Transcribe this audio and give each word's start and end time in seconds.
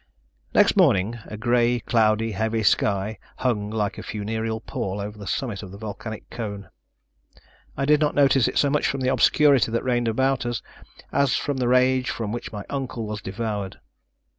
Next 0.55 0.75
morning, 0.75 1.19
a 1.27 1.37
grey, 1.37 1.79
cloudy, 1.79 2.31
heavy 2.31 2.63
sky 2.63 3.19
hung 3.37 3.69
like 3.69 3.99
a 3.99 4.01
funereal 4.01 4.59
pall 4.59 4.99
over 4.99 5.15
the 5.15 5.27
summit 5.27 5.61
of 5.61 5.69
the 5.69 5.77
volcanic 5.77 6.27
cone. 6.31 6.69
I 7.77 7.85
did 7.85 7.99
not 7.99 8.15
notice 8.15 8.47
it 8.47 8.57
so 8.57 8.71
much 8.71 8.87
from 8.87 9.01
the 9.01 9.09
obscurity 9.13 9.71
that 9.71 9.83
reigned 9.83 10.09
around 10.09 10.47
us, 10.47 10.63
as 11.11 11.35
from 11.35 11.57
the 11.57 11.67
rage 11.67 12.17
with 12.17 12.29
which 12.31 12.51
my 12.51 12.63
uncle 12.67 13.05
was 13.05 13.21
devoured. 13.21 13.79